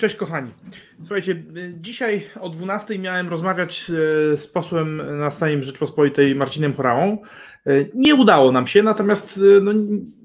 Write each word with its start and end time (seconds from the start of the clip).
Cześć 0.00 0.16
kochani. 0.16 0.50
Słuchajcie, 0.98 1.42
dzisiaj 1.72 2.26
o 2.40 2.48
12 2.48 2.98
miałem 2.98 3.28
rozmawiać 3.28 3.84
z 4.34 4.46
posłem 4.46 5.18
na 5.18 5.30
Sejm 5.30 5.62
Rzeczpospolitej 5.62 6.34
Marcinem 6.34 6.74
Chorałą. 6.74 7.18
Nie 7.94 8.14
udało 8.14 8.52
nam 8.52 8.66
się, 8.66 8.82
natomiast 8.82 9.40
no, 9.62 9.72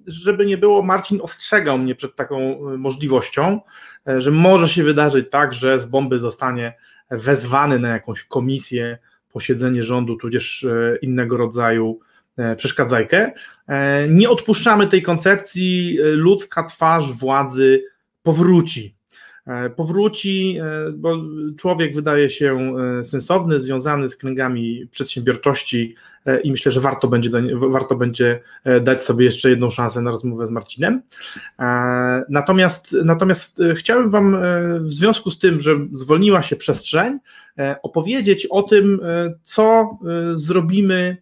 żeby 0.07 0.45
nie 0.45 0.57
było, 0.57 0.83
Marcin 0.83 1.19
ostrzegał 1.21 1.77
mnie 1.77 1.95
przed 1.95 2.15
taką 2.15 2.59
możliwością, 2.77 3.61
że 4.17 4.31
może 4.31 4.69
się 4.69 4.83
wydarzyć 4.83 5.29
tak, 5.29 5.53
że 5.53 5.79
z 5.79 5.85
bomby 5.85 6.19
zostanie 6.19 6.73
wezwany 7.11 7.79
na 7.79 7.89
jakąś 7.89 8.23
komisję, 8.23 8.97
posiedzenie 9.31 9.83
rządu, 9.83 10.15
tudzież 10.15 10.65
innego 11.01 11.37
rodzaju 11.37 11.99
przeszkadzajkę. 12.57 13.31
Nie 14.09 14.29
odpuszczamy 14.29 14.87
tej 14.87 15.01
koncepcji, 15.01 15.97
ludzka 16.01 16.63
twarz 16.63 17.11
władzy 17.11 17.83
powróci 18.23 18.95
powróci, 19.75 20.57
e, 20.61 20.91
bo 20.91 21.17
człowiek 21.57 21.95
wydaje 21.95 22.29
się 22.29 22.75
e, 22.99 23.03
sensowny, 23.03 23.59
związany 23.59 24.09
z 24.09 24.17
kręgami 24.17 24.87
przedsiębiorczości 24.91 25.95
i 26.43 26.51
myślę, 26.51 26.71
że 26.71 26.79
warto 26.79 27.07
będzie, 27.07 27.29
warto 27.69 27.95
będzie 27.95 28.39
dać 28.81 29.01
sobie 29.03 29.25
jeszcze 29.25 29.49
jedną 29.49 29.69
szansę 29.69 30.01
na 30.01 30.11
rozmowę 30.11 30.47
z 30.47 30.51
Marcinem. 30.51 31.01
Natomiast, 32.29 32.95
natomiast 33.05 33.61
chciałem 33.75 34.11
Wam 34.11 34.37
w 34.79 34.89
związku 34.89 35.31
z 35.31 35.39
tym, 35.39 35.61
że 35.61 35.75
zwolniła 35.93 36.41
się 36.41 36.55
przestrzeń, 36.55 37.19
opowiedzieć 37.83 38.45
o 38.45 38.63
tym, 38.63 38.99
co 39.43 39.97
zrobimy, 40.33 41.17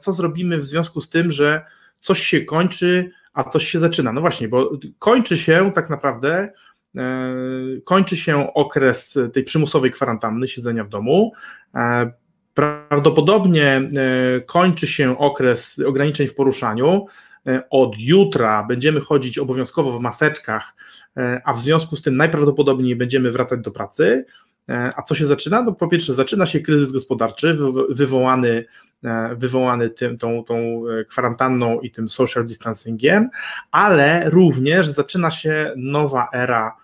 co 0.00 0.12
zrobimy 0.12 0.56
w 0.56 0.66
związku 0.66 1.00
z 1.00 1.10
tym, 1.10 1.30
że 1.30 1.64
coś 1.96 2.20
się 2.20 2.40
kończy, 2.40 3.10
a 3.32 3.44
coś 3.44 3.68
się 3.68 3.78
zaczyna. 3.78 4.12
No 4.12 4.20
właśnie, 4.20 4.48
bo 4.48 4.70
kończy 4.98 5.38
się 5.38 5.72
tak 5.74 5.90
naprawdę 5.90 6.52
E, 6.52 6.69
kończy 7.84 8.16
się 8.16 8.54
okres 8.54 9.18
tej 9.32 9.44
przymusowej 9.44 9.90
kwarantanny, 9.90 10.48
siedzenia 10.48 10.84
w 10.84 10.88
domu. 10.88 11.32
E, 11.74 12.12
prawdopodobnie 12.54 13.66
e, 13.66 13.90
kończy 14.40 14.86
się 14.86 15.18
okres 15.18 15.78
ograniczeń 15.86 16.28
w 16.28 16.34
poruszaniu. 16.34 17.06
Od 17.70 17.98
jutra 17.98 18.62
będziemy 18.62 19.00
chodzić 19.00 19.38
obowiązkowo 19.38 19.98
w 19.98 20.02
maseczkach, 20.02 20.74
a 21.44 21.54
w 21.54 21.60
związku 21.60 21.96
z 21.96 22.02
tym 22.02 22.16
najprawdopodobniej 22.16 22.96
będziemy 22.96 23.30
wracać 23.30 23.60
do 23.60 23.70
pracy. 23.70 24.24
A 24.68 25.02
co 25.02 25.14
się 25.14 25.26
zaczyna? 25.26 25.62
No 25.62 25.72
po 25.72 25.88
pierwsze, 25.88 26.14
zaczyna 26.14 26.46
się 26.46 26.60
kryzys 26.60 26.92
gospodarczy 26.92 27.58
wywołany, 27.88 28.64
wywołany 29.36 29.90
tym, 29.90 30.18
tą, 30.18 30.44
tą 30.44 30.82
kwarantanną 31.08 31.80
i 31.80 31.90
tym 31.90 32.08
social 32.08 32.44
distancingiem, 32.44 33.28
ale 33.70 34.30
również 34.30 34.88
zaczyna 34.88 35.30
się 35.30 35.72
nowa 35.76 36.28
era 36.32 36.76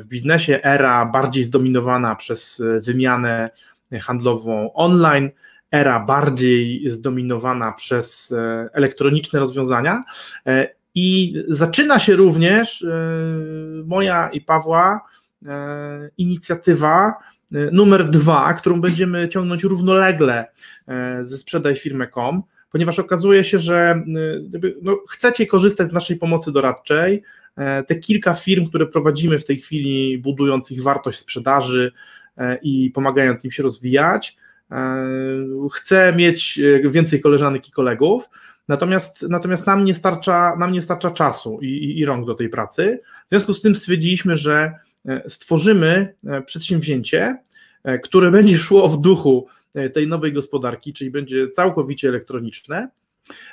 w 0.00 0.04
biznesie, 0.06 0.62
era 0.62 1.06
bardziej 1.06 1.44
zdominowana 1.44 2.14
przez 2.14 2.62
wymianę 2.82 3.50
handlową 4.00 4.72
online, 4.74 5.30
era 5.70 6.00
bardziej 6.00 6.90
zdominowana 6.90 7.72
przez 7.72 8.34
elektroniczne 8.72 9.40
rozwiązania. 9.40 10.04
I 10.94 11.34
zaczyna 11.48 11.98
się 11.98 12.16
również 12.16 12.86
moja 13.84 14.28
i 14.28 14.40
Pawła 14.40 15.00
inicjatywa 16.18 17.14
numer 17.72 18.10
dwa, 18.10 18.54
którą 18.54 18.80
będziemy 18.80 19.28
ciągnąć 19.28 19.64
równolegle 19.64 20.46
ze 21.20 21.36
sprzedaj 21.36 21.76
firmę.com, 21.76 22.42
ponieważ 22.72 22.98
okazuje 22.98 23.44
się, 23.44 23.58
że 23.58 24.02
no, 24.82 24.98
chcecie 25.08 25.46
korzystać 25.46 25.90
z 25.90 25.92
naszej 25.92 26.16
pomocy 26.16 26.52
doradczej, 26.52 27.22
E, 27.56 27.82
te 27.82 27.96
kilka 27.96 28.34
firm, 28.34 28.68
które 28.68 28.86
prowadzimy 28.86 29.38
w 29.38 29.44
tej 29.44 29.56
chwili, 29.56 30.18
budując 30.18 30.70
ich 30.70 30.82
wartość 30.82 31.18
sprzedaży 31.18 31.92
e, 32.36 32.58
i 32.62 32.90
pomagając 32.90 33.44
im 33.44 33.50
się 33.50 33.62
rozwijać, 33.62 34.36
e, 34.70 35.06
chcę 35.72 36.12
mieć 36.16 36.60
więcej 36.90 37.20
koleżanek 37.20 37.68
i 37.68 37.72
kolegów. 37.72 38.28
Natomiast, 38.68 39.22
natomiast 39.22 39.66
nam, 39.66 39.84
nie 39.84 39.94
starcza, 39.94 40.56
nam 40.56 40.72
nie 40.72 40.82
starcza 40.82 41.10
czasu 41.10 41.58
i, 41.62 41.66
i, 41.66 41.98
i 41.98 42.04
rąk 42.04 42.26
do 42.26 42.34
tej 42.34 42.48
pracy. 42.48 43.00
W 43.26 43.28
związku 43.28 43.54
z 43.54 43.62
tym 43.62 43.74
stwierdziliśmy, 43.74 44.36
że 44.36 44.72
stworzymy 45.28 46.14
przedsięwzięcie, 46.46 47.38
które 48.02 48.30
będzie 48.30 48.58
szło 48.58 48.88
w 48.88 49.00
duchu 49.00 49.46
tej 49.92 50.08
nowej 50.08 50.32
gospodarki, 50.32 50.92
czyli 50.92 51.10
będzie 51.10 51.48
całkowicie 51.48 52.08
elektroniczne, 52.08 52.88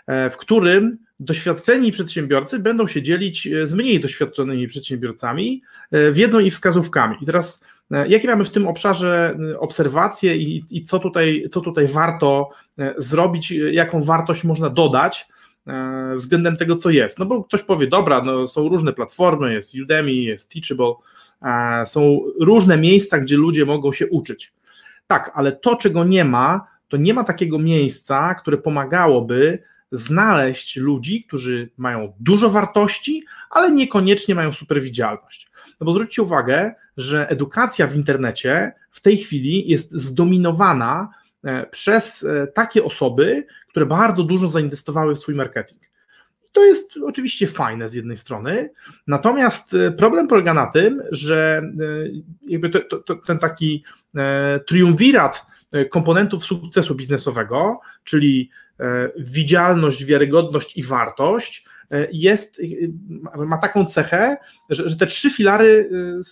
w 0.07 0.37
którym 0.37 0.97
doświadczeni 1.23 1.91
przedsiębiorcy 1.91 2.59
będą 2.59 2.87
się 2.87 3.01
dzielić 3.01 3.47
e, 3.47 3.67
z 3.67 3.73
mniej 3.73 3.99
doświadczonymi 3.99 4.67
przedsiębiorcami 4.67 5.61
e, 5.91 6.11
wiedzą 6.11 6.39
i 6.39 6.51
wskazówkami. 6.51 7.15
I 7.21 7.25
teraz 7.25 7.63
e, 7.91 8.07
jakie 8.07 8.27
mamy 8.27 8.45
w 8.45 8.49
tym 8.49 8.67
obszarze 8.67 9.37
obserwacje 9.59 10.37
i, 10.37 10.63
i 10.71 10.83
co, 10.83 10.99
tutaj, 10.99 11.47
co 11.51 11.61
tutaj 11.61 11.87
warto 11.87 12.49
zrobić, 12.97 13.51
jaką 13.51 14.01
wartość 14.01 14.43
można 14.43 14.69
dodać 14.69 15.27
względem 16.15 16.57
tego, 16.57 16.75
co 16.75 16.89
jest. 16.89 17.19
No 17.19 17.25
bo 17.25 17.43
ktoś 17.43 17.63
powie, 17.63 17.87
dobra, 17.87 18.21
no 18.21 18.47
są 18.47 18.69
różne 18.69 18.93
platformy, 18.93 19.53
jest 19.53 19.75
Udemy, 19.83 20.13
jest 20.13 20.51
Teachable, 20.53 20.93
są 21.85 22.19
różne 22.39 22.77
miejsca, 22.77 23.19
gdzie 23.19 23.37
ludzie 23.37 23.65
mogą 23.65 23.91
się 23.91 24.07
uczyć. 24.07 24.53
Tak, 25.07 25.31
ale 25.33 25.51
to, 25.51 25.75
czego 25.75 26.03
nie 26.03 26.25
ma, 26.25 26.67
to 26.87 26.97
nie 26.97 27.13
ma 27.13 27.23
takiego 27.23 27.59
miejsca, 27.59 28.35
które 28.35 28.57
pomagałoby 28.57 29.63
znaleźć 29.91 30.77
ludzi, 30.77 31.23
którzy 31.23 31.69
mają 31.77 32.13
dużo 32.19 32.49
wartości, 32.49 33.25
ale 33.49 33.71
niekoniecznie 33.71 34.35
mają 34.35 34.53
superwidzialność. 34.53 35.51
No 35.79 35.85
bo 35.85 35.93
zwróćcie 35.93 36.21
uwagę, 36.21 36.75
że 36.97 37.29
edukacja 37.29 37.87
w 37.87 37.95
internecie 37.95 38.73
w 38.91 39.01
tej 39.01 39.17
chwili 39.17 39.69
jest 39.69 39.91
zdominowana 39.91 41.09
e, 41.09 41.22
przez 41.71 42.23
e, 42.23 42.47
takie 42.47 42.83
osoby, 42.83 43.45
które 43.69 43.85
bardzo 43.85 44.23
dużo 44.23 44.49
zainwestowały 44.49 45.15
w 45.15 45.19
swój 45.19 45.35
marketing. 45.35 45.81
To 46.51 46.65
jest 46.65 46.93
oczywiście 47.03 47.47
fajne 47.47 47.89
z 47.89 47.93
jednej 47.93 48.17
strony, 48.17 48.69
natomiast 49.07 49.73
e, 49.73 49.91
problem 49.91 50.27
polega 50.27 50.53
na 50.53 50.65
tym, 50.65 51.01
że 51.11 51.63
jakby 52.47 52.69
to, 52.69 52.97
to, 52.97 53.15
ten 53.15 53.39
taki 53.39 53.83
triumvirat 54.67 55.45
komponentów 55.89 56.45
sukcesu 56.45 56.95
biznesowego, 56.95 57.79
czyli 58.03 58.49
E, 58.79 59.11
widzialność, 59.17 60.05
wiarygodność 60.05 60.77
i 60.77 60.83
wartość 60.83 61.65
e, 61.65 61.69
jest, 62.11 62.59
e, 63.35 63.45
ma 63.45 63.57
taką 63.57 63.85
cechę, 63.85 64.37
że, 64.69 64.89
że 64.89 64.97
te 64.97 65.07
trzy 65.07 65.29
filary 65.29 65.89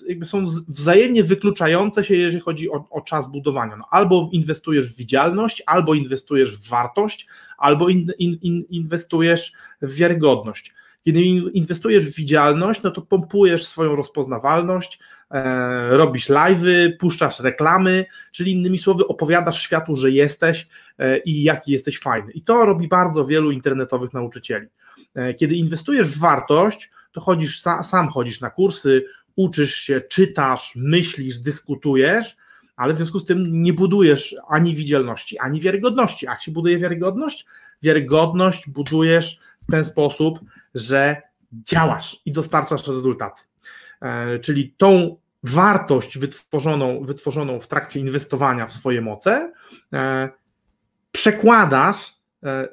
jakby 0.07 0.25
są 0.25 0.45
wzajemnie 0.67 1.23
wykluczające 1.23 2.03
się, 2.03 2.16
jeżeli 2.16 2.41
chodzi 2.41 2.72
o, 2.72 2.85
o 2.89 3.01
czas 3.01 3.31
budowania. 3.31 3.75
No, 3.75 3.85
albo 3.91 4.29
inwestujesz 4.31 4.94
w 4.94 4.97
widzialność, 4.97 5.63
albo 5.66 5.94
inwestujesz 5.94 6.57
w 6.57 6.69
wartość, 6.69 7.27
albo 7.57 7.89
in, 7.89 8.11
in, 8.19 8.38
in 8.41 8.66
inwestujesz 8.69 9.53
w 9.81 9.95
wiarygodność. 9.95 10.73
Kiedy 11.05 11.22
inwestujesz 11.53 12.05
w 12.05 12.16
widzialność, 12.16 12.81
no 12.83 12.91
to 12.91 13.01
pompujesz 13.01 13.67
swoją 13.67 13.95
rozpoznawalność, 13.95 14.99
e, 15.31 15.97
robisz 15.97 16.29
live'y, 16.29 16.97
puszczasz 16.99 17.39
reklamy, 17.39 18.05
czyli 18.31 18.51
innymi 18.51 18.78
słowy 18.78 19.07
opowiadasz 19.07 19.61
światu, 19.61 19.95
że 19.95 20.11
jesteś 20.11 20.67
e, 20.99 21.17
i 21.17 21.43
jaki 21.43 21.72
jesteś 21.72 21.99
fajny. 21.99 22.31
I 22.31 22.41
to 22.41 22.66
robi 22.66 22.87
bardzo 22.87 23.25
wielu 23.25 23.52
internetowych 23.52 24.13
nauczycieli. 24.13 24.67
E, 25.14 25.34
kiedy 25.34 25.55
inwestujesz 25.55 26.08
w 26.08 26.20
wartość, 26.20 26.91
to 27.11 27.22
chodzisz, 27.22 27.61
sam 27.84 28.09
chodzisz 28.09 28.41
na 28.41 28.49
kursy, 28.49 29.05
uczysz 29.35 29.76
się, 29.76 30.02
czytasz, 30.02 30.73
myślisz, 30.76 31.40
dyskutujesz, 31.40 32.38
ale 32.76 32.93
w 32.93 32.96
związku 32.96 33.20
z 33.20 33.26
tym 33.26 33.64
nie 33.64 33.73
budujesz 33.73 34.35
ani 34.47 34.76
widzialności, 34.76 35.40
ani 35.40 35.61
wiarygodności. 35.61 36.26
Jak 36.26 36.41
się 36.41 36.52
buduje 36.52 36.78
wiarygodność? 36.78 37.46
Wiarygodność 37.84 38.70
budujesz 38.70 39.40
w 39.61 39.72
ten 39.72 39.85
sposób, 39.85 40.40
że 40.76 41.22
działasz 41.53 42.22
i 42.26 42.32
dostarczasz 42.32 42.87
rezultaty. 42.87 43.41
E, 44.02 44.40
czyli 44.40 44.73
tą 44.78 45.17
wartość 45.44 46.17
wytworzoną, 46.17 47.05
wytworzoną 47.05 47.59
w 47.59 47.67
trakcie 47.67 47.99
inwestowania 47.99 48.67
w 48.67 48.73
swoje 48.73 49.02
moce 49.02 49.53
e, 49.94 50.29
przekładasz 51.11 52.21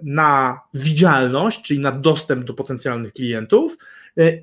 na 0.02 0.60
widzialność, 0.74 1.62
czyli 1.62 1.80
na 1.80 1.92
dostęp 1.92 2.44
do 2.44 2.54
potencjalnych 2.54 3.12
klientów 3.12 3.78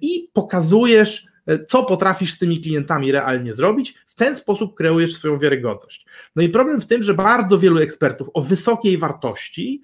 i 0.02 0.30
pokazujesz 0.34 1.28
co 1.68 1.84
potrafisz 1.84 2.34
z 2.34 2.38
tymi 2.38 2.62
klientami 2.62 3.12
realnie 3.12 3.56
zrobić, 3.56 3.96
w 4.08 4.16
ten 4.16 4.36
sposób 4.36 4.76
kreujesz 4.76 5.14
swoją 5.14 5.40
wiarygodność. 5.40 6.06
No 6.36 6.44
i 6.44 6.50
problem 6.50 6.82
w 6.82 6.86
tym, 6.86 7.04
że 7.04 7.14
bardzo 7.14 7.60
wielu 7.60 7.80
ekspertów 7.80 8.30
o 8.34 8.42
wysokiej 8.42 8.98
wartości 8.98 9.82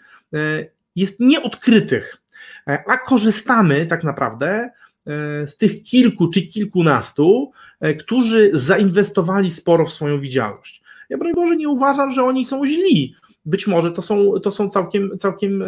jest 0.96 1.20
nieodkrytych, 1.20 2.18
a 2.66 2.98
korzystamy 2.98 3.86
tak 3.86 4.04
naprawdę 4.04 4.70
z 5.46 5.58
tych 5.58 5.84
kilku 5.84 6.28
czy 6.28 6.42
kilkunastu, 6.42 7.52
którzy 8.00 8.52
zainwestowali 8.54 9.52
sporo 9.52 9.86
w 9.86 9.94
swoją 9.94 10.20
widzialność. 10.20 10.84
Ja 11.10 11.18
broń 11.18 11.34
Boże 11.36 11.56
nie 11.56 11.70
uważam, 11.70 12.12
że 12.12 12.24
oni 12.24 12.46
są 12.46 12.66
źli. 12.66 13.16
Być 13.46 13.68
może 13.68 13.92
to 13.92 14.02
są, 14.02 14.40
to 14.40 14.52
są 14.52 14.70
całkiem, 14.70 15.18
całkiem 15.18 15.62
e, 15.62 15.66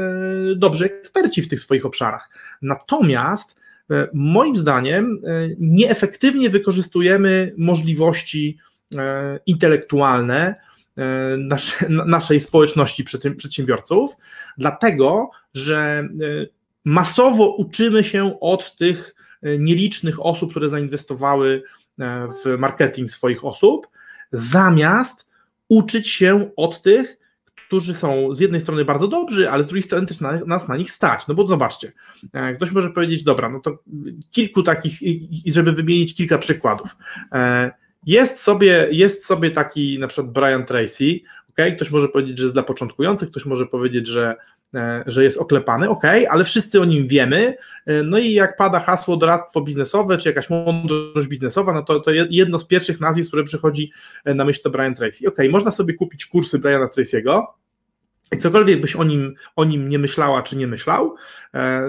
dobrzy 0.56 0.86
eksperci 0.86 1.42
w 1.42 1.48
tych 1.48 1.62
swoich 1.62 1.86
obszarach. 1.86 2.30
Natomiast 2.62 3.56
e, 3.92 4.08
moim 4.14 4.56
zdaniem 4.56 5.20
e, 5.24 5.50
nieefektywnie 5.60 6.50
wykorzystujemy 6.50 7.54
możliwości 7.58 8.58
intelektualne 9.46 10.56
nasze, 11.38 11.90
naszej 11.90 12.40
społeczności 12.40 13.04
przedsiębiorców, 13.38 14.12
dlatego 14.58 15.30
że 15.54 16.10
masowo 16.86 17.56
uczymy 17.56 18.04
się 18.04 18.40
od 18.40 18.76
tych 18.76 19.16
nielicznych 19.60 20.26
osób, 20.26 20.50
które 20.50 20.70
zainwestowały 20.70 21.64
w 22.44 22.58
marketing 22.58 23.12
swoich 23.12 23.46
osób, 23.46 23.88
zamiast 24.32 25.28
uczyć 25.70 26.08
się 26.08 26.50
od 26.56 26.82
tych, 26.82 27.18
którzy 27.74 27.94
są 27.94 28.36
z 28.36 28.40
jednej 28.40 28.62
strony 28.62 28.86
bardzo 28.86 29.08
dobrzy, 29.08 29.50
ale 29.50 29.64
z 29.64 29.68
drugiej 29.68 29.84
strony 29.84 30.08
też 30.08 30.22
na, 30.22 30.40
nas 30.46 30.68
na 30.68 30.78
nich 30.78 30.92
stać. 30.92 31.28
No 31.28 31.34
bo 31.34 31.48
zobaczcie, 31.48 31.92
e, 32.34 32.54
ktoś 32.56 32.72
może 32.72 32.90
powiedzieć, 32.90 33.24
dobra, 33.24 33.50
no 33.50 33.60
to 33.60 33.78
kilku 34.32 34.64
takich, 34.64 35.00
żeby 35.46 35.72
wymienić 35.72 36.16
kilka 36.16 36.38
przykładów. 36.38 36.96
E, 37.32 37.72
jest 38.06 38.40
sobie, 38.40 38.88
jest 38.92 39.26
sobie 39.26 39.52
taki 39.52 40.00
na 40.00 40.08
przykład 40.08 40.34
Brian 40.34 40.66
Tracy, 40.66 41.20
okay? 41.50 41.72
ktoś 41.72 41.92
może 41.92 42.08
powiedzieć, 42.08 42.38
że 42.38 42.44
jest 42.44 42.56
dla 42.56 42.64
początkujących, 42.64 43.30
ktoś 43.30 43.46
może 43.46 43.66
powiedzieć, 43.66 44.08
że 44.08 44.36
E, 44.74 45.04
że 45.08 45.24
jest 45.24 45.38
oklepany, 45.38 45.90
ok, 45.90 46.04
ale 46.30 46.44
wszyscy 46.44 46.82
o 46.82 46.86
nim 46.86 47.08
wiemy. 47.08 47.56
No 48.04 48.18
i 48.18 48.34
jak 48.34 48.58
pada 48.58 48.80
hasło 48.80 49.18
doradztwo 49.18 49.62
biznesowe, 49.62 50.18
czy 50.18 50.30
jakaś 50.30 50.50
mądrość 50.50 51.28
biznesowa, 51.28 51.74
no 51.74 51.84
to, 51.84 52.00
to 52.00 52.12
jedno 52.12 52.60
z 52.60 52.66
pierwszych 52.66 53.00
nazwisk, 53.00 53.30
które 53.30 53.44
przychodzi 53.44 53.92
na 54.26 54.46
myśl, 54.46 54.62
to 54.64 54.70
Brian 54.70 54.96
Tracy. 54.96 55.28
Ok, 55.28 55.38
można 55.50 55.72
sobie 55.72 55.94
kupić 55.94 56.26
kursy 56.26 56.60
Briana 56.60 56.88
Tracy'ego, 56.88 57.44
i 58.34 58.38
cokolwiek 58.38 58.82
byś 58.82 58.96
o 58.96 59.04
nim, 59.04 59.36
o 59.56 59.66
nim 59.66 59.90
nie 59.90 60.00
myślała 60.00 60.44
czy 60.44 60.58
nie 60.58 60.68
myślał, 60.68 61.16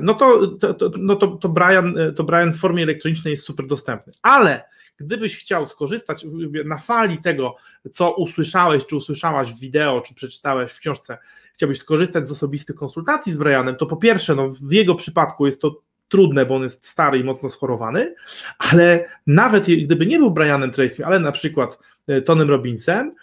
no 0.02 0.14
to, 0.14 0.46
to, 0.46 0.75
to, 0.75 0.91
no 0.99 1.17
to, 1.17 1.26
to, 1.26 1.49
Brian, 1.49 1.94
to 2.17 2.25
Brian 2.25 2.52
w 2.52 2.58
formie 2.58 2.82
elektronicznej 2.82 3.31
jest 3.31 3.44
super 3.44 3.67
dostępny. 3.67 4.12
Ale 4.23 4.64
gdybyś 4.96 5.37
chciał 5.37 5.67
skorzystać 5.67 6.26
na 6.64 6.79
fali 6.79 7.19
tego, 7.19 7.56
co 7.93 8.14
usłyszałeś, 8.14 8.87
czy 8.87 8.96
usłyszałaś 8.96 9.52
w 9.52 9.58
wideo, 9.58 10.00
czy 10.00 10.14
przeczytałeś 10.14 10.73
w 10.73 10.79
książce, 10.79 11.19
chciałbyś 11.55 11.79
skorzystać 11.79 12.29
z 12.29 12.32
osobistych 12.32 12.76
konsultacji 12.76 13.32
z 13.32 13.37
Brianem, 13.37 13.76
to 13.76 13.87
po 13.87 13.96
pierwsze, 13.96 14.35
no 14.35 14.49
w 14.49 14.73
jego 14.73 14.94
przypadku 14.94 15.46
jest 15.46 15.62
to 15.62 15.81
trudne, 16.08 16.46
bo 16.46 16.56
on 16.56 16.62
jest 16.62 16.87
stary 16.87 17.19
i 17.19 17.25
mocno 17.25 17.49
schorowany, 17.49 18.14
ale 18.58 19.05
nawet 19.26 19.67
gdyby 19.85 20.06
nie 20.06 20.19
był 20.19 20.31
Brianem 20.31 20.70
Tracy, 20.70 21.06
ale 21.06 21.20
na 21.20 21.32
przykład 21.32 21.79
e, 22.06 22.23
Tonym 22.23 22.50
Robinsem, 22.50 23.06
e, 23.08 23.14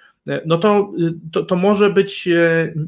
no 0.46 0.58
to, 0.58 0.94
e, 1.00 1.12
to, 1.32 1.44
to 1.44 1.56
może 1.56 1.90
być 1.90 2.30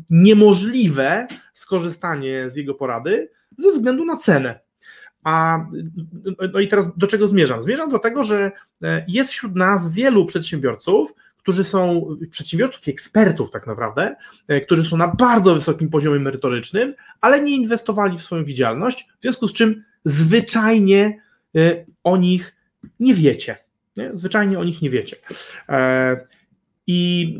niemożliwe 0.09 1.27
skorzystanie 1.53 2.49
z 2.49 2.55
jego 2.55 2.73
porady 2.73 3.29
ze 3.57 3.71
względu 3.71 4.05
na 4.05 4.17
cenę. 4.17 4.59
A 5.23 5.65
no 6.53 6.59
i 6.59 6.67
teraz 6.67 6.97
do 6.97 7.07
czego 7.07 7.27
zmierzam? 7.27 7.63
Zmierzam 7.63 7.91
do 7.91 7.99
tego, 7.99 8.23
że 8.23 8.51
jest 9.07 9.31
wśród 9.31 9.55
nas 9.55 9.91
wielu 9.91 10.25
przedsiębiorców, 10.25 11.13
którzy 11.43 11.63
są 11.63 12.07
przedsiębiorców 12.29 12.87
ekspertów 12.87 13.51
tak 13.51 13.67
naprawdę, 13.67 14.15
e, 14.47 14.61
którzy 14.61 14.83
są 14.83 14.97
na 14.97 15.07
bardzo 15.07 15.53
wysokim 15.53 15.89
poziomie 15.89 16.19
merytorycznym, 16.19 16.93
ale 17.21 17.43
nie 17.43 17.55
inwestowali 17.55 18.17
w 18.17 18.21
swoją 18.21 18.45
widzialność, 18.45 19.07
w 19.19 19.21
związku 19.21 19.47
z 19.47 19.53
czym 19.53 19.83
zwyczajnie 20.05 21.21
e, 21.55 21.85
o 22.03 22.17
nich 22.17 22.55
nie 22.99 23.13
wiecie. 23.13 23.57
Nie? 23.97 24.09
Zwyczajnie 24.13 24.59
o 24.59 24.63
nich 24.63 24.81
nie 24.81 24.89
wiecie. 24.89 25.15
I 26.87 27.39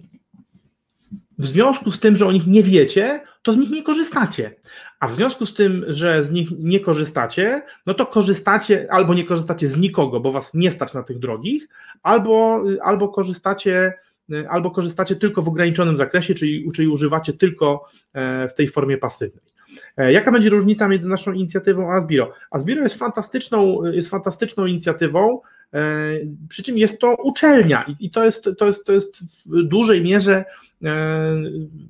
w 1.37 1.45
związku 1.45 1.91
z 1.91 1.99
tym, 1.99 2.15
że 2.15 2.27
o 2.27 2.31
nich 2.31 2.47
nie 2.47 2.63
wiecie, 2.63 3.21
to 3.41 3.53
z 3.53 3.57
nich 3.57 3.69
nie 3.69 3.83
korzystacie. 3.83 4.55
A 4.99 5.07
w 5.07 5.13
związku 5.13 5.45
z 5.45 5.53
tym, 5.53 5.85
że 5.87 6.23
z 6.23 6.31
nich 6.31 6.49
nie 6.59 6.79
korzystacie, 6.79 7.61
no 7.85 7.93
to 7.93 8.05
korzystacie 8.05 8.87
albo 8.91 9.13
nie 9.13 9.23
korzystacie 9.23 9.67
z 9.67 9.77
nikogo, 9.77 10.19
bo 10.19 10.31
was 10.31 10.53
nie 10.53 10.71
stać 10.71 10.93
na 10.93 11.03
tych 11.03 11.19
drogich, 11.19 11.67
albo, 12.03 12.63
albo 12.81 13.09
korzystacie 13.09 13.93
albo 14.49 14.71
korzystacie 14.71 15.15
tylko 15.15 15.41
w 15.41 15.47
ograniczonym 15.47 15.97
zakresie, 15.97 16.33
czyli, 16.33 16.71
czyli 16.75 16.87
używacie 16.87 17.33
tylko 17.33 17.85
e, 18.13 18.47
w 18.47 18.53
tej 18.53 18.67
formie 18.67 18.97
pasywnej. 18.97 19.43
E, 19.97 20.11
jaka 20.11 20.31
będzie 20.31 20.49
różnica 20.49 20.87
między 20.87 21.07
naszą 21.09 21.31
inicjatywą 21.31 21.91
a 21.91 21.95
Asbiro? 21.95 22.33
Asbiro 22.51 22.83
jest 22.83 22.95
fantastyczną, 22.95 23.85
jest 23.85 24.09
fantastyczną 24.09 24.65
inicjatywą, 24.65 25.39
e, 25.73 25.79
przy 26.49 26.63
czym 26.63 26.77
jest 26.77 26.99
to 26.99 27.15
uczelnia 27.15 27.85
i 27.99 28.09
to 28.09 28.25
jest, 28.25 28.49
to 28.57 28.65
jest, 28.65 28.85
to 28.85 28.93
jest 28.93 29.23
w 29.45 29.63
dużej 29.63 30.01
mierze 30.01 30.45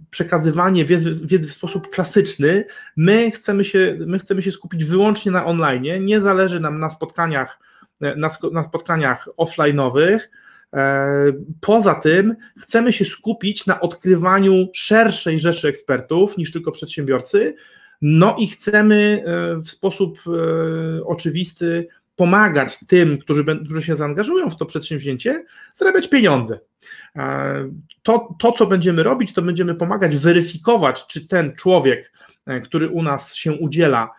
przekazywanie 0.09 0.85
wiedzy, 0.85 1.15
wiedzy, 1.25 1.47
w 1.47 1.53
sposób 1.53 1.89
klasyczny. 1.89 2.65
My 2.95 3.31
chcemy, 3.31 3.63
się, 3.63 3.97
my 4.07 4.19
chcemy 4.19 4.41
się 4.41 4.51
skupić 4.51 4.85
wyłącznie 4.85 5.31
na 5.31 5.45
online, 5.45 6.05
nie 6.05 6.21
zależy 6.21 6.59
nam 6.59 6.79
na 6.79 6.89
spotkaniach, 6.89 7.59
na, 8.01 8.29
na 8.51 8.63
spotkaniach 8.63 9.29
offline'owych. 9.37 10.19
E, 10.73 11.33
poza 11.61 11.95
tym 11.95 12.35
chcemy 12.59 12.93
się 12.93 13.05
skupić 13.05 13.65
na 13.65 13.81
odkrywaniu 13.81 14.67
szerszej 14.73 15.39
rzeszy 15.39 15.67
ekspertów 15.67 16.37
niż 16.37 16.51
tylko 16.51 16.71
przedsiębiorcy, 16.71 17.55
no 18.01 18.35
i 18.39 18.47
chcemy 18.47 19.23
e, 19.25 19.55
w 19.61 19.69
sposób 19.69 20.19
e, 20.27 21.05
oczywisty 21.05 21.87
pomagać 22.15 22.79
tym, 22.87 23.17
którzy, 23.17 23.45
którzy 23.65 23.81
się 23.81 23.95
zaangażują 23.95 24.49
w 24.49 24.57
to 24.57 24.65
przedsięwzięcie, 24.65 25.45
zarabiać 25.73 26.09
pieniądze. 26.09 26.59
To, 28.03 28.35
to, 28.39 28.51
co 28.51 28.65
będziemy 28.65 29.03
robić, 29.03 29.33
to 29.33 29.41
będziemy 29.41 29.75
pomagać 29.75 30.17
weryfikować, 30.17 31.07
czy 31.07 31.27
ten 31.27 31.55
człowiek, 31.55 32.11
który 32.63 32.89
u 32.89 33.03
nas 33.03 33.35
się 33.35 33.53
udziela, 33.53 34.11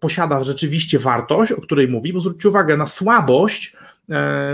posiada 0.00 0.44
rzeczywiście 0.44 0.98
wartość, 0.98 1.52
o 1.52 1.60
której 1.60 1.88
mówi, 1.88 2.12
bo 2.12 2.20
zwróćcie 2.20 2.48
uwagę 2.48 2.76
na 2.76 2.86
słabość 2.86 3.76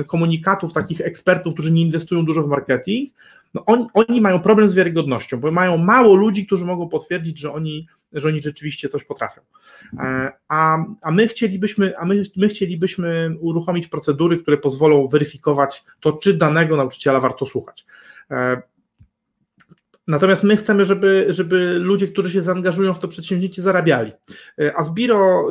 komunikatów 0.07 0.73
takich 0.73 1.01
ekspertów, 1.01 1.55
którzy 1.55 1.73
nie 1.73 1.83
inwestują 1.83 2.25
dużo 2.25 2.43
w 2.43 2.49
marketing, 2.49 3.11
no 3.55 3.65
oni, 3.95 4.21
mają 4.21 4.41
problem 4.41 4.69
z 4.69 4.75
wiarygodnością, 4.75 5.41
bo 5.41 5.51
mają 5.51 5.77
mało 5.77 6.15
ludzi, 6.15 6.47
którzy 6.47 6.65
mogą 6.65 6.89
potwierdzić, 6.89 7.39
że 7.39 7.53
oni, 7.53 7.87
że 8.13 8.29
oni 8.29 8.41
rzeczywiście 8.41 8.89
coś 8.89 9.05
potrafią. 9.05 9.41
E, 9.99 10.33
a, 10.49 10.85
a, 11.03 11.11
my 11.11 11.29
chcielibyśmy, 11.29 11.99
a 11.99 12.05
my, 12.05 12.23
my 12.37 12.49
chcielibyśmy 12.49 13.37
uruchomić 13.41 13.87
procedury, 13.87 14.39
które 14.39 14.57
pozwolą 14.57 15.09
weryfikować 15.09 15.85
to, 16.01 16.13
czy 16.13 16.35
danego 16.35 16.77
nauczyciela 16.77 17.21
warto 17.21 17.47
słuchać. 17.47 17.87
E, 20.09 20.11
natomiast 20.11 20.45
my 20.45 20.57
chcemy, 20.57 20.85
żeby, 20.87 21.27
żeby 21.29 21.79
ludzie, 21.79 22.09
którzy 22.09 22.31
się 22.31 22.43
zaangażują 22.43 22.95
w 22.95 22.99
to 22.99 23.09
przedsięwzięcie, 23.09 23.63
zarabiali. 23.63 24.13
Asbiro 24.77 25.49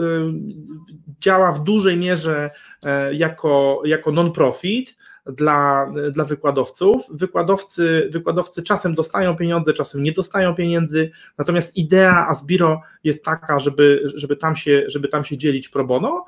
działa 1.20 1.52
w 1.52 1.64
dużej 1.64 1.98
mierze 1.98 2.52
E, 2.86 3.14
jako, 3.14 3.82
jako 3.86 4.12
non-profit 4.12 4.98
dla, 5.38 5.92
dla 6.12 6.26
wykładowców. 6.26 7.04
Wykładowcy, 7.10 8.10
wykładowcy 8.12 8.64
czasem 8.64 8.96
dostają 8.96 9.36
pieniądze, 9.36 9.74
czasem 9.74 10.04
nie 10.04 10.12
dostają 10.12 10.56
pieniędzy, 10.56 11.12
natomiast 11.38 11.78
idea 11.78 12.28
Asbiro 12.28 12.82
jest 13.04 13.24
taka, 13.24 13.60
żeby, 13.60 14.12
żeby, 14.16 14.36
tam, 14.36 14.56
się, 14.56 14.84
żeby 14.88 15.08
tam 15.08 15.26
się 15.26 15.38
dzielić 15.38 15.70
pro 15.70 15.84
bono, 15.84 16.26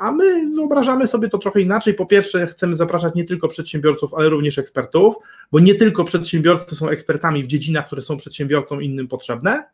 a 0.00 0.12
my 0.12 0.54
wyobrażamy 0.54 1.06
sobie 1.06 1.28
to 1.28 1.38
trochę 1.38 1.60
inaczej. 1.60 1.94
Po 1.94 2.06
pierwsze, 2.06 2.46
chcemy 2.46 2.76
zapraszać 2.76 3.14
nie 3.14 3.24
tylko 3.24 3.48
przedsiębiorców, 3.48 4.14
ale 4.14 4.28
również 4.28 4.58
ekspertów, 4.58 5.14
bo 5.52 5.60
nie 5.60 5.74
tylko 5.74 6.04
przedsiębiorcy 6.04 6.76
są 6.76 6.88
ekspertami 6.88 7.42
w 7.42 7.46
dziedzinach, 7.46 7.86
które 7.86 8.02
są 8.02 8.16
przedsiębiorcom 8.16 8.82
innym 8.82 9.08
potrzebne, 9.08 9.64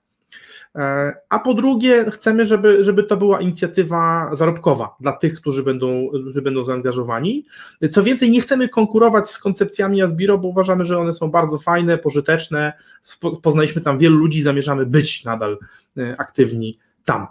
a 1.28 1.38
po 1.38 1.54
drugie, 1.54 2.10
chcemy, 2.10 2.46
żeby, 2.46 2.84
żeby 2.84 3.02
to 3.02 3.16
była 3.16 3.40
inicjatywa 3.40 4.30
zarobkowa 4.32 4.96
dla 5.00 5.12
tych, 5.12 5.34
którzy 5.34 5.62
będą, 5.62 6.08
którzy 6.08 6.42
będą 6.42 6.64
zaangażowani. 6.64 7.46
Co 7.90 8.02
więcej, 8.02 8.30
nie 8.30 8.40
chcemy 8.40 8.68
konkurować 8.68 9.30
z 9.30 9.38
koncepcjami 9.38 10.02
Asbiro, 10.02 10.38
bo 10.38 10.48
uważamy, 10.48 10.84
że 10.84 10.98
one 10.98 11.12
są 11.12 11.30
bardzo 11.30 11.58
fajne, 11.58 11.98
pożyteczne. 11.98 12.72
Poznaliśmy 13.42 13.82
tam 13.82 13.98
wielu 13.98 14.16
ludzi, 14.16 14.42
zamierzamy 14.42 14.86
być 14.86 15.24
nadal 15.24 15.58
e, 15.96 16.16
aktywni 16.18 16.78
tam. 17.04 17.26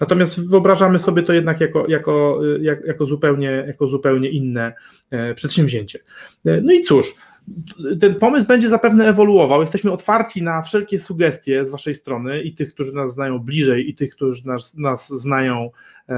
Natomiast 0.00 0.48
wyobrażamy 0.50 0.98
sobie 0.98 1.22
to 1.22 1.32
jednak 1.32 1.60
jako, 1.60 1.84
jako, 1.88 2.40
e, 2.56 2.78
jako, 2.86 3.06
zupełnie, 3.06 3.64
jako 3.66 3.86
zupełnie 3.86 4.30
inne 4.30 4.72
przedsięwzięcie. 5.34 5.98
No 6.44 6.72
i 6.72 6.80
cóż, 6.80 7.06
ten 8.00 8.14
pomysł 8.14 8.46
będzie 8.46 8.68
zapewne 8.68 9.08
ewoluował. 9.08 9.60
Jesteśmy 9.60 9.92
otwarci 9.92 10.42
na 10.42 10.62
wszelkie 10.62 11.00
sugestie 11.00 11.64
z 11.64 11.70
Waszej 11.70 11.94
strony 11.94 12.42
i 12.42 12.54
tych, 12.54 12.74
którzy 12.74 12.94
nas 12.94 13.14
znają 13.14 13.38
bliżej, 13.38 13.90
i 13.90 13.94
tych, 13.94 14.16
którzy 14.16 14.48
nas, 14.48 14.74
nas 14.76 15.08
znają 15.08 15.70
e, 16.08 16.14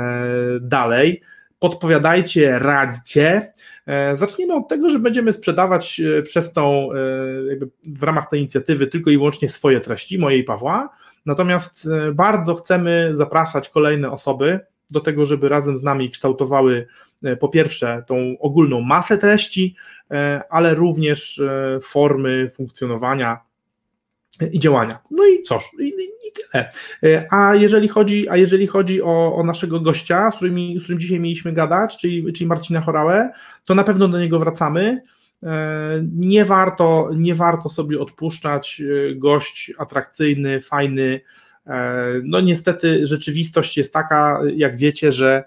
dalej. 0.60 1.22
podpowiadajcie, 1.58 2.58
radźcie. 2.58 3.52
Zaczniemy 4.12 4.54
od 4.54 4.68
tego, 4.68 4.90
że 4.90 4.98
będziemy 4.98 5.32
sprzedawać 5.32 6.00
przez 6.24 6.52
tą, 6.52 6.88
w 7.86 8.02
ramach 8.02 8.28
tej 8.30 8.40
inicjatywy 8.40 8.86
tylko 8.86 9.10
i 9.10 9.16
wyłącznie 9.16 9.48
swoje 9.48 9.80
treści, 9.80 10.18
moje 10.18 10.38
i 10.38 10.44
Pawła. 10.44 10.88
Natomiast 11.26 11.88
bardzo 12.14 12.54
chcemy 12.54 13.10
zapraszać 13.12 13.68
kolejne 13.68 14.10
osoby 14.10 14.60
do 14.90 15.00
tego, 15.00 15.26
żeby 15.26 15.48
razem 15.48 15.78
z 15.78 15.82
nami 15.82 16.10
kształtowały 16.10 16.86
po 17.40 17.48
pierwsze 17.48 18.04
tą 18.06 18.16
ogólną 18.40 18.80
masę 18.80 19.18
treści, 19.18 19.76
ale 20.50 20.74
również 20.74 21.42
formy 21.82 22.48
funkcjonowania 22.48 23.40
i 24.52 24.58
działania. 24.58 24.98
No 25.10 25.26
i 25.26 25.42
cóż, 25.42 25.64
i, 25.80 25.88
i 25.88 26.32
tyle. 26.32 26.68
E, 27.02 27.26
a 27.30 27.54
jeżeli 27.54 27.88
chodzi, 27.88 28.28
a 28.28 28.36
jeżeli 28.36 28.66
chodzi 28.66 29.02
o, 29.02 29.36
o 29.36 29.44
naszego 29.44 29.80
gościa, 29.80 30.30
z, 30.30 30.36
którymi, 30.36 30.78
z 30.78 30.82
którym 30.82 31.00
dzisiaj 31.00 31.20
mieliśmy 31.20 31.52
gadać, 31.52 31.96
czyli, 31.96 32.32
czyli 32.32 32.46
Marcina 32.46 32.80
Chorałę, 32.80 33.32
to 33.66 33.74
na 33.74 33.84
pewno 33.84 34.08
do 34.08 34.20
niego 34.20 34.38
wracamy. 34.38 35.02
E, 35.42 36.04
nie 36.16 36.44
warto, 36.44 37.10
nie 37.16 37.34
warto 37.34 37.68
sobie 37.68 38.00
odpuszczać. 38.00 38.82
E, 39.10 39.14
gość 39.14 39.72
atrakcyjny, 39.78 40.60
fajny. 40.60 41.20
No 42.22 42.40
niestety 42.40 43.06
rzeczywistość 43.06 43.76
jest 43.76 43.92
taka, 43.92 44.40
jak 44.56 44.76
wiecie, 44.76 45.12
że 45.12 45.44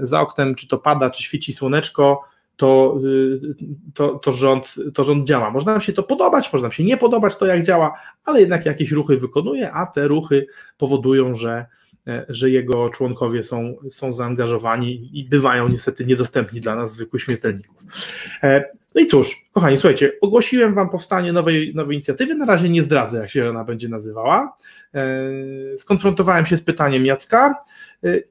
za 0.00 0.20
oknem 0.20 0.54
czy 0.54 0.68
to 0.68 0.78
pada, 0.78 1.10
czy 1.10 1.22
świeci 1.22 1.52
słoneczko, 1.52 2.22
to, 2.56 2.98
y, 3.04 3.40
to, 3.94 4.18
to, 4.18 4.32
rząd, 4.32 4.74
to 4.94 5.04
rząd 5.04 5.26
działa. 5.26 5.50
Można 5.50 5.72
nam 5.72 5.80
się 5.80 5.92
to 5.92 6.02
podobać, 6.02 6.52
można 6.52 6.66
nam 6.66 6.72
się 6.72 6.84
nie 6.84 6.96
podobać 6.96 7.36
to, 7.36 7.46
jak 7.46 7.62
działa, 7.62 8.00
ale 8.24 8.40
jednak 8.40 8.66
jakieś 8.66 8.90
ruchy 8.90 9.16
wykonuje, 9.16 9.72
a 9.72 9.86
te 9.86 10.08
ruchy 10.08 10.46
powodują, 10.78 11.34
że, 11.34 11.50
e, 11.50 11.66
że 12.28 12.50
jego 12.50 12.90
członkowie 12.90 13.42
są, 13.42 13.76
są 13.90 14.12
zaangażowani 14.12 15.10
i 15.12 15.24
bywają 15.24 15.68
niestety 15.68 16.06
niedostępni 16.06 16.60
dla 16.60 16.76
nas, 16.76 16.92
zwykłych 16.92 17.22
śmiertelników. 17.22 17.76
E, 18.42 18.64
no 18.94 19.00
i 19.00 19.06
cóż, 19.06 19.36
kochani, 19.52 19.76
słuchajcie, 19.76 20.12
ogłosiłem 20.20 20.74
Wam 20.74 20.88
powstanie 20.88 21.32
nowej, 21.32 21.72
nowej 21.74 21.94
inicjatywy, 21.94 22.34
na 22.34 22.44
razie 22.44 22.68
nie 22.68 22.82
zdradzę, 22.82 23.18
jak 23.18 23.30
się 23.30 23.48
ona 23.48 23.64
będzie 23.64 23.88
nazywała. 23.88 24.56
E, 24.94 25.30
skonfrontowałem 25.76 26.46
się 26.46 26.56
z 26.56 26.62
pytaniem 26.62 27.06
Jacka 27.06 27.54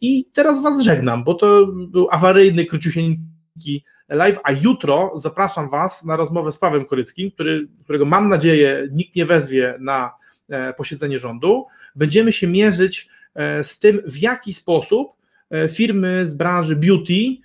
i 0.01 0.25
teraz 0.33 0.61
Was 0.61 0.81
żegnam, 0.81 1.23
bo 1.23 1.33
to 1.33 1.67
był 1.67 2.07
awaryjny, 2.11 2.65
króciusieńki 2.65 3.83
live, 4.09 4.39
a 4.43 4.51
jutro 4.51 5.11
zapraszam 5.15 5.69
Was 5.69 6.05
na 6.05 6.15
rozmowę 6.15 6.51
z 6.51 6.57
Pawłem 6.57 6.85
Koryckim, 6.85 7.31
który, 7.31 7.67
którego 7.83 8.05
mam 8.05 8.29
nadzieję 8.29 8.87
nikt 8.91 9.15
nie 9.15 9.25
wezwie 9.25 9.77
na 9.79 10.11
e, 10.49 10.73
posiedzenie 10.73 11.19
rządu. 11.19 11.65
Będziemy 11.95 12.31
się 12.31 12.47
mierzyć 12.47 13.07
e, 13.09 13.14
z 13.63 13.79
tym, 13.79 14.01
w 14.05 14.17
jaki 14.17 14.53
sposób 14.53 15.13
e, 15.49 15.67
firmy 15.67 16.27
z 16.27 16.33
branży 16.33 16.75
beauty 16.75 17.37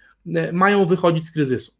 mają 0.52 0.84
wychodzić 0.84 1.24
z 1.26 1.32
kryzysu. 1.32 1.72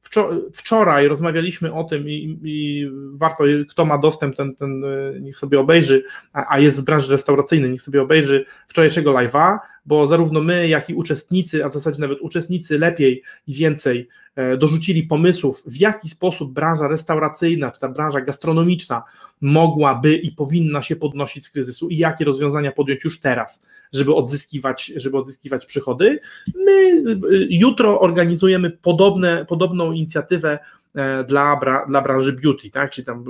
Wczoraj 0.52 1.08
rozmawialiśmy 1.08 1.72
o 1.72 1.84
tym 1.84 2.08
i, 2.08 2.38
i 2.44 2.88
warto, 3.12 3.44
kto 3.68 3.84
ma 3.84 3.98
dostęp, 3.98 4.36
ten, 4.36 4.54
ten 4.54 4.84
niech 5.20 5.38
sobie 5.38 5.60
obejrzy, 5.60 6.04
a 6.32 6.58
jest 6.58 6.76
z 6.76 6.80
branży 6.80 7.12
restauracyjnej, 7.12 7.70
niech 7.70 7.82
sobie 7.82 8.02
obejrzy 8.02 8.44
wczorajszego 8.68 9.12
live'a, 9.12 9.58
bo 9.86 10.06
zarówno 10.06 10.40
my, 10.40 10.68
jak 10.68 10.90
i 10.90 10.94
uczestnicy, 10.94 11.64
a 11.64 11.68
w 11.68 11.72
zasadzie 11.72 12.00
nawet 12.00 12.20
uczestnicy 12.20 12.78
lepiej 12.78 13.22
i 13.46 13.54
więcej 13.54 14.08
e, 14.36 14.56
dorzucili 14.56 15.02
pomysłów, 15.02 15.62
w 15.66 15.76
jaki 15.76 16.08
sposób 16.08 16.52
branża 16.52 16.88
restauracyjna 16.88 17.70
czy 17.70 17.80
ta 17.80 17.88
branża 17.88 18.20
gastronomiczna 18.20 19.02
mogłaby 19.40 20.16
i 20.16 20.32
powinna 20.32 20.82
się 20.82 20.96
podnosić 20.96 21.44
z 21.44 21.50
kryzysu 21.50 21.88
i 21.88 21.96
jakie 21.96 22.24
rozwiązania 22.24 22.72
podjąć 22.72 23.04
już 23.04 23.20
teraz, 23.20 23.66
żeby 23.92 24.14
odzyskiwać, 24.14 24.92
żeby 24.96 25.18
odzyskiwać 25.18 25.66
przychody. 25.66 26.20
My 26.54 26.72
e, 26.72 27.16
jutro 27.50 28.00
organizujemy 28.00 28.70
podobne, 28.70 29.46
podobną 29.48 29.92
inicjatywę 30.00 30.58
e, 30.94 31.24
dla, 31.24 31.60
dla 31.88 32.02
branży 32.02 32.32
beauty, 32.32 32.70
tak? 32.70 32.90
czyli 32.90 33.06
tam 33.06 33.24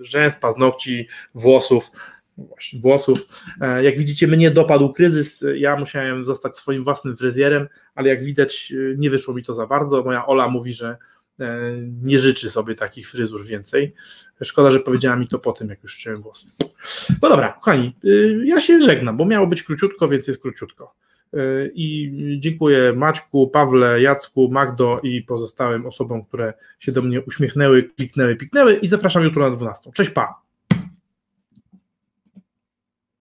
rzęs, 0.00 0.36
paznokci, 0.36 1.08
włosów, 1.34 1.90
właśnie, 2.38 2.80
włosów. 2.80 3.28
E, 3.60 3.84
jak 3.84 3.98
widzicie, 3.98 4.26
mnie 4.26 4.50
dopadł 4.50 4.92
kryzys, 4.92 5.44
ja 5.54 5.76
musiałem 5.76 6.24
zostać 6.24 6.56
swoim 6.56 6.84
własnym 6.84 7.16
fryzjerem, 7.16 7.68
ale 7.94 8.08
jak 8.08 8.24
widać, 8.24 8.72
e, 8.72 8.96
nie 8.96 9.10
wyszło 9.10 9.34
mi 9.34 9.44
to 9.44 9.54
za 9.54 9.66
bardzo. 9.66 10.02
Moja 10.02 10.26
Ola 10.26 10.48
mówi, 10.48 10.72
że 10.72 10.96
e, 11.40 11.60
nie 12.02 12.18
życzy 12.18 12.50
sobie 12.50 12.74
takich 12.74 13.10
fryzur 13.10 13.46
więcej. 13.46 13.94
Szkoda, 14.42 14.70
że 14.70 14.80
powiedziała 14.80 15.16
mi 15.16 15.28
to 15.28 15.38
po 15.38 15.52
tym, 15.52 15.68
jak 15.68 15.82
już 15.82 15.96
chciałem 15.96 16.22
włosy. 16.22 16.48
No 17.22 17.28
dobra, 17.28 17.52
kochani, 17.52 17.94
ja 18.44 18.60
się 18.60 18.82
żegnam, 18.82 19.16
bo 19.16 19.24
miało 19.24 19.46
być 19.46 19.62
króciutko, 19.62 20.08
więc 20.08 20.28
jest 20.28 20.42
króciutko. 20.42 20.94
I 21.74 22.12
dziękuję 22.40 22.92
Maćku, 22.92 23.48
Pawle, 23.48 24.02
Jacku, 24.02 24.48
Magdo 24.50 25.00
i 25.02 25.22
pozostałym 25.22 25.86
osobom, 25.86 26.24
które 26.24 26.52
się 26.78 26.92
do 26.92 27.02
mnie 27.02 27.20
uśmiechnęły, 27.20 27.82
kliknęły, 27.82 28.36
piknęły 28.36 28.74
i 28.74 28.88
zapraszam 28.88 29.24
jutro 29.24 29.50
na 29.50 29.56
12. 29.56 29.92
Cześć, 29.92 30.10
pa! 30.10 30.47